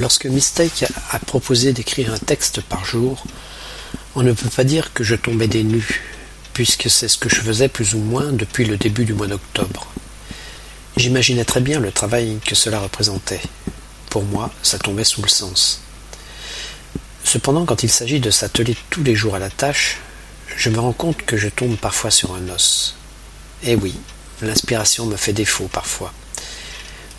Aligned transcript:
Lorsque 0.00 0.24
Mistake 0.24 0.86
a 1.10 1.18
proposé 1.18 1.74
d'écrire 1.74 2.14
un 2.14 2.18
texte 2.18 2.62
par 2.62 2.86
jour, 2.86 3.22
on 4.14 4.22
ne 4.22 4.32
peut 4.32 4.48
pas 4.48 4.64
dire 4.64 4.94
que 4.94 5.04
je 5.04 5.14
tombais 5.14 5.46
des 5.46 5.62
nues, 5.62 6.00
puisque 6.54 6.88
c'est 6.88 7.06
ce 7.06 7.18
que 7.18 7.28
je 7.28 7.42
faisais 7.42 7.68
plus 7.68 7.92
ou 7.92 7.98
moins 7.98 8.32
depuis 8.32 8.64
le 8.64 8.78
début 8.78 9.04
du 9.04 9.12
mois 9.12 9.26
d'octobre. 9.26 9.86
J'imaginais 10.96 11.44
très 11.44 11.60
bien 11.60 11.80
le 11.80 11.92
travail 11.92 12.38
que 12.42 12.54
cela 12.54 12.80
représentait. 12.80 13.42
Pour 14.08 14.24
moi, 14.24 14.50
ça 14.62 14.78
tombait 14.78 15.04
sous 15.04 15.20
le 15.20 15.28
sens. 15.28 15.82
Cependant, 17.22 17.66
quand 17.66 17.82
il 17.82 17.90
s'agit 17.90 18.20
de 18.20 18.30
s'atteler 18.30 18.78
tous 18.88 19.02
les 19.02 19.14
jours 19.14 19.34
à 19.34 19.38
la 19.38 19.50
tâche, 19.50 19.98
je 20.56 20.70
me 20.70 20.80
rends 20.80 20.94
compte 20.94 21.26
que 21.26 21.36
je 21.36 21.50
tombe 21.50 21.76
parfois 21.76 22.10
sur 22.10 22.34
un 22.34 22.48
os. 22.48 22.96
Eh 23.64 23.74
oui, 23.74 23.94
l'inspiration 24.40 25.04
me 25.04 25.16
fait 25.16 25.34
défaut 25.34 25.68
parfois 25.70 26.14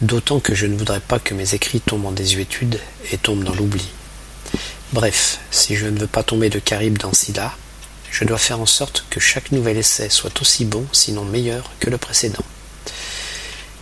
d'autant 0.01 0.39
que 0.39 0.55
je 0.55 0.65
ne 0.65 0.75
voudrais 0.75 0.99
pas 0.99 1.19
que 1.19 1.33
mes 1.33 1.53
écrits 1.53 1.81
tombent 1.81 2.07
en 2.07 2.11
désuétude 2.11 2.79
et 3.11 3.17
tombent 3.17 3.43
dans 3.43 3.53
l'oubli. 3.55 3.87
Bref, 4.93 5.39
si 5.51 5.75
je 5.75 5.87
ne 5.87 5.99
veux 5.99 6.07
pas 6.07 6.23
tomber 6.23 6.49
de 6.49 6.59
Caribe 6.59 6.97
dans 6.97 7.13
Scylla, 7.13 7.55
je 8.11 8.25
dois 8.25 8.37
faire 8.37 8.59
en 8.59 8.65
sorte 8.65 9.05
que 9.09 9.19
chaque 9.19 9.51
nouvel 9.51 9.77
essai 9.77 10.09
soit 10.09 10.41
aussi 10.41 10.65
bon, 10.65 10.85
sinon 10.91 11.23
meilleur, 11.23 11.71
que 11.79 11.89
le 11.89 11.97
précédent. 11.97 12.43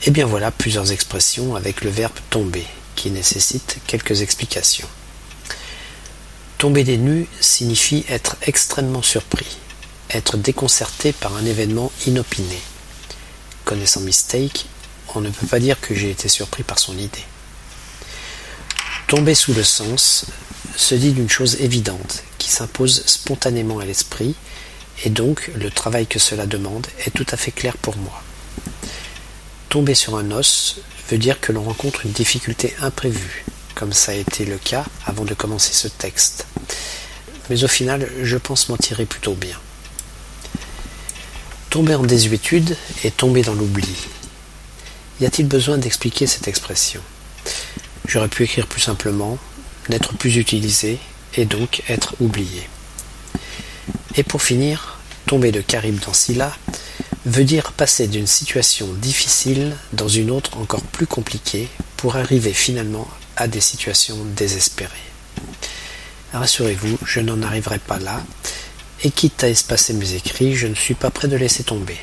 Et 0.01 0.07
eh 0.07 0.11
bien 0.11 0.25
voilà 0.25 0.51
plusieurs 0.51 0.91
expressions 0.91 1.55
avec 1.55 1.81
le 1.81 1.89
verbe 1.89 2.13
tomber, 2.29 2.65
qui 2.95 3.11
nécessitent 3.11 3.77
quelques 3.87 4.21
explications. 4.21 4.87
Tomber 6.57 6.83
des 6.83 6.97
nues 6.97 7.27
signifie 7.39 8.05
être 8.07 8.35
extrêmement 8.43 9.01
surpris, 9.01 9.57
être 10.09 10.37
déconcerté 10.37 11.11
par 11.11 11.35
un 11.35 11.45
événement 11.45 11.91
inopiné. 12.05 12.59
Connaissant 13.65 14.01
Mistake, 14.01 14.65
on 15.15 15.21
ne 15.21 15.29
peut 15.29 15.47
pas 15.47 15.59
dire 15.59 15.79
que 15.79 15.95
j'ai 15.95 16.11
été 16.11 16.29
surpris 16.29 16.63
par 16.63 16.79
son 16.79 16.97
idée. 16.97 17.25
Tomber 19.07 19.35
sous 19.35 19.53
le 19.53 19.63
sens 19.63 20.25
se 20.75 20.95
dit 20.95 21.13
d'une 21.13 21.29
chose 21.29 21.59
évidente, 21.61 22.23
qui 22.37 22.49
s'impose 22.49 23.03
spontanément 23.05 23.79
à 23.79 23.85
l'esprit, 23.85 24.35
et 25.03 25.09
donc 25.09 25.51
le 25.55 25.71
travail 25.71 26.07
que 26.07 26.19
cela 26.19 26.45
demande 26.45 26.87
est 27.05 27.11
tout 27.11 27.25
à 27.31 27.37
fait 27.37 27.51
clair 27.51 27.77
pour 27.77 27.97
moi. 27.97 28.21
Tomber 29.69 29.95
sur 29.95 30.15
un 30.17 30.31
os 30.31 30.77
veut 31.09 31.17
dire 31.17 31.39
que 31.39 31.51
l'on 31.51 31.63
rencontre 31.63 32.05
une 32.05 32.11
difficulté 32.11 32.75
imprévue, 32.81 33.45
comme 33.75 33.93
ça 33.93 34.11
a 34.11 34.15
été 34.15 34.45
le 34.45 34.57
cas 34.57 34.85
avant 35.05 35.25
de 35.25 35.33
commencer 35.33 35.73
ce 35.73 35.87
texte. 35.87 36.45
Mais 37.49 37.63
au 37.63 37.67
final, 37.67 38.07
je 38.21 38.37
pense 38.37 38.69
m'en 38.69 38.77
tirer 38.77 39.05
plutôt 39.05 39.33
bien. 39.33 39.57
Tomber 41.69 41.95
en 41.95 42.03
désuétude 42.03 42.75
et 43.03 43.11
tomber 43.11 43.41
dans 43.41 43.53
l'oubli. 43.53 43.95
Y 45.21 45.25
a-t-il 45.25 45.47
besoin 45.47 45.77
d'expliquer 45.77 46.27
cette 46.27 46.47
expression? 46.47 47.01
J'aurais 48.07 48.29
pu 48.29 48.43
écrire 48.43 48.67
plus 48.67 48.81
simplement, 48.81 49.37
n'être 49.89 50.13
plus 50.13 50.37
utilisé 50.37 50.97
et 51.35 51.45
donc 51.45 51.83
être 51.89 52.15
oublié. 52.19 52.69
Et 54.15 54.23
pour 54.23 54.41
finir, 54.41 54.97
tomber 55.25 55.51
de 55.51 55.61
Caribe 55.61 55.99
dans 56.05 56.13
Scylla 56.13 56.55
veut 57.25 57.43
dire 57.43 57.73
passer 57.73 58.07
d'une 58.07 58.27
situation 58.27 58.87
difficile 58.93 59.75
dans 59.93 60.07
une 60.07 60.31
autre 60.31 60.57
encore 60.57 60.81
plus 60.81 61.07
compliquée 61.07 61.67
pour 61.97 62.15
arriver 62.15 62.53
finalement 62.53 63.07
à 63.35 63.47
des 63.47 63.61
situations 63.61 64.17
désespérées. 64.35 64.89
Rassurez-vous, 66.33 66.97
je 67.05 67.19
n'en 67.19 67.41
arriverai 67.41 67.79
pas 67.79 67.99
là, 67.99 68.23
et 69.03 69.11
quitte 69.11 69.43
à 69.43 69.49
espacer 69.49 69.93
mes 69.93 70.13
écrits, 70.13 70.55
je 70.55 70.67
ne 70.67 70.75
suis 70.75 70.93
pas 70.93 71.09
prêt 71.09 71.27
de 71.27 71.35
laisser 71.35 71.63
tomber. 71.63 71.97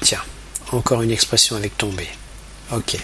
Tiens, 0.00 0.22
encore 0.72 1.02
une 1.02 1.10
expression 1.10 1.56
avec 1.56 1.76
tomber. 1.76 2.08
Ok. 2.72 2.96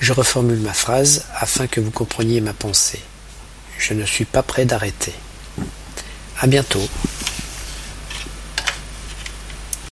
Je 0.00 0.12
reformule 0.12 0.60
ma 0.60 0.72
phrase 0.72 1.24
afin 1.34 1.66
que 1.66 1.80
vous 1.80 1.90
compreniez 1.90 2.40
ma 2.40 2.52
pensée. 2.52 3.00
Je 3.78 3.94
ne 3.94 4.04
suis 4.04 4.24
pas 4.24 4.42
prêt 4.42 4.64
d'arrêter. 4.64 5.14
À 6.40 6.46
bientôt. 6.46 6.88